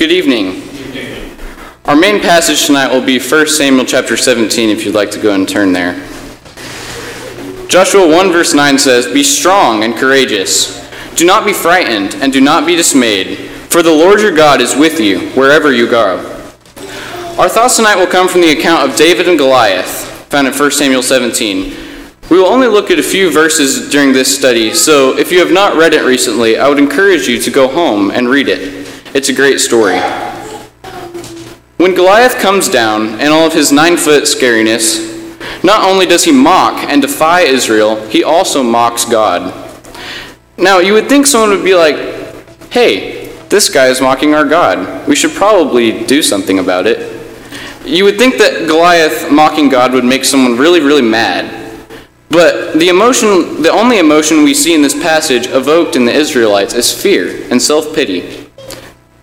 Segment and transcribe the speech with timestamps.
[0.00, 0.62] Good evening.
[1.84, 5.34] Our main passage tonight will be 1 Samuel chapter 17, if you'd like to go
[5.34, 5.92] and turn there.
[7.68, 10.80] Joshua 1 verse 9 says, Be strong and courageous.
[11.16, 14.74] Do not be frightened and do not be dismayed, for the Lord your God is
[14.74, 16.16] with you wherever you go.
[17.38, 20.70] Our thoughts tonight will come from the account of David and Goliath, found in 1
[20.70, 21.76] Samuel 17.
[22.30, 25.52] We will only look at a few verses during this study, so if you have
[25.52, 28.89] not read it recently, I would encourage you to go home and read it.
[29.12, 29.98] It's a great story.
[31.78, 35.10] When Goliath comes down in all of his nine foot scariness,
[35.64, 39.52] not only does he mock and defy Israel, he also mocks God.
[40.56, 41.96] Now, you would think someone would be like,
[42.70, 45.08] hey, this guy is mocking our God.
[45.08, 47.20] We should probably do something about it.
[47.84, 51.56] You would think that Goliath mocking God would make someone really, really mad.
[52.28, 56.74] But the emotion, the only emotion we see in this passage evoked in the Israelites
[56.74, 58.49] is fear and self pity.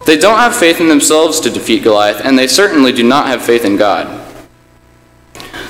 [0.08, 3.42] They don't have faith in themselves to defeat Goliath, and they certainly do not have
[3.42, 4.08] faith in God.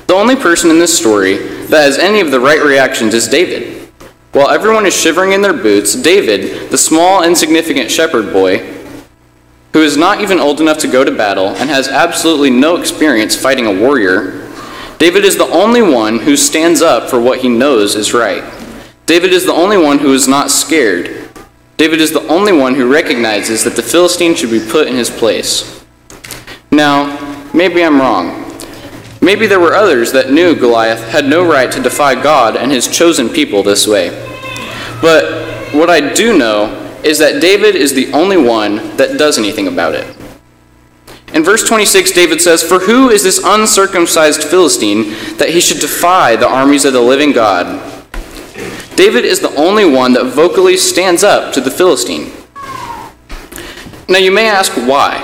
[0.06, 3.90] The only person in this story that has any of the right reactions is David.
[4.34, 8.60] While everyone is shivering in their boots, David, the small, insignificant shepherd boy,
[9.74, 13.36] who is not even old enough to go to battle and has absolutely no experience
[13.36, 14.48] fighting a warrior,
[15.00, 18.44] David is the only one who stands up for what he knows is right.
[19.08, 21.17] David is the only one who is not scared
[21.78, 25.12] David is the only one who recognizes that the Philistine should be put in his
[25.12, 25.86] place.
[26.72, 28.44] Now, maybe I'm wrong.
[29.22, 32.88] Maybe there were others that knew Goliath had no right to defy God and his
[32.88, 34.10] chosen people this way.
[35.02, 39.68] But what I do know is that David is the only one that does anything
[39.68, 40.16] about it.
[41.34, 46.36] In verse 26, David says, For who is this uncircumcised Philistine that he should defy
[46.36, 47.97] the armies of the living God?
[48.98, 52.32] David is the only one that vocally stands up to the Philistine.
[54.10, 55.20] Now you may ask why.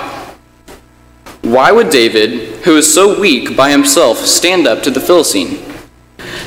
[1.42, 5.58] Why would David, who is so weak by himself, stand up to the Philistine?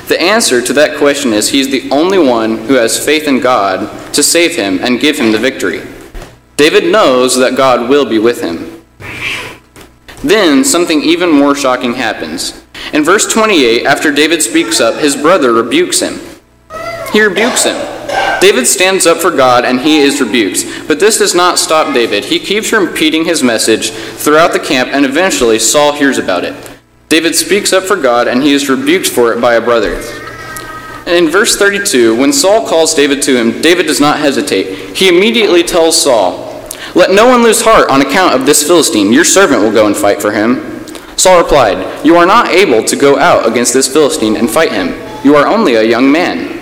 [0.07, 4.13] The answer to that question is he's the only one who has faith in God
[4.13, 5.81] to save him and give him the victory.
[6.55, 8.85] David knows that God will be with him.
[10.23, 12.63] Then something even more shocking happens.
[12.93, 16.21] In verse 28, after David speaks up, his brother rebukes him.
[17.12, 17.78] He rebukes him.
[18.40, 20.66] David stands up for God and he is rebuked.
[20.88, 22.25] But this does not stop David.
[22.25, 26.56] He keeps repeating his message throughout the camp, and eventually Saul hears about it.
[27.09, 29.96] David speaks up for God and he is rebuked for it by a brother.
[31.07, 34.96] In verse 32, when Saul calls David to him, David does not hesitate.
[34.96, 39.13] He immediately tells Saul, Let no one lose heart on account of this Philistine.
[39.13, 40.85] Your servant will go and fight for him.
[41.16, 44.90] Saul replied, You are not able to go out against this Philistine and fight him.
[45.23, 46.56] You are only a young man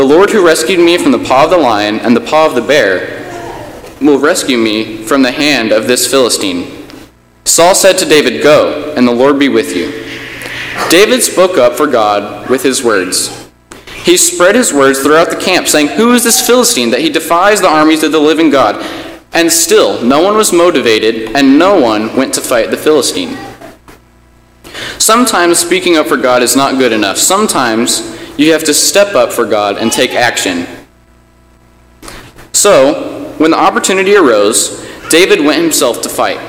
[0.00, 2.54] The Lord who rescued me from the paw of the lion and the paw of
[2.54, 3.20] the bear
[4.00, 6.88] will rescue me from the hand of this Philistine.
[7.44, 9.90] Saul said to David, Go, and the Lord be with you.
[10.88, 13.50] David spoke up for God with his words.
[13.92, 17.60] He spread his words throughout the camp, saying, Who is this Philistine that he defies
[17.60, 18.82] the armies of the living God?
[19.34, 23.36] And still, no one was motivated, and no one went to fight the Philistine.
[24.98, 27.18] Sometimes speaking up for God is not good enough.
[27.18, 30.66] Sometimes you have to step up for God and take action.
[32.52, 36.40] So, when the opportunity arose, David went himself to fight.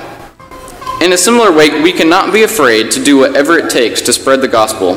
[1.02, 4.40] In a similar way, we cannot be afraid to do whatever it takes to spread
[4.40, 4.96] the gospel.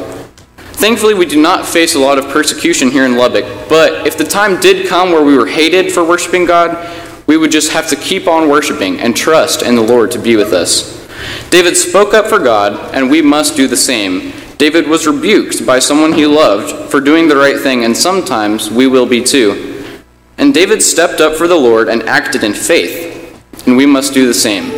[0.74, 4.24] Thankfully, we do not face a lot of persecution here in Lubbock, but if the
[4.24, 6.76] time did come where we were hated for worshiping God,
[7.26, 10.36] we would just have to keep on worshiping and trust in the Lord to be
[10.36, 11.08] with us.
[11.50, 14.32] David spoke up for God, and we must do the same
[14.64, 18.86] David was rebuked by someone he loved for doing the right thing, and sometimes we
[18.86, 19.84] will be too.
[20.38, 24.26] And David stepped up for the Lord and acted in faith, and we must do
[24.26, 24.72] the same.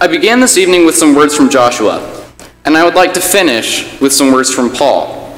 [0.00, 2.24] I began this evening with some words from Joshua,
[2.64, 5.36] and I would like to finish with some words from Paul.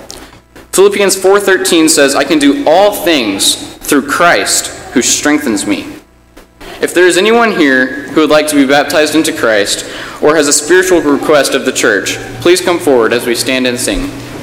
[0.72, 5.86] Philippians 4:13 says, "I can do all things through Christ who strengthens me."
[6.82, 9.86] If there is anyone here who would like to be baptized into Christ
[10.24, 13.78] or has a spiritual request of the church, please come forward as we stand and
[13.78, 14.23] sing.